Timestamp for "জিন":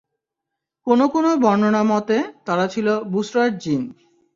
3.57-3.81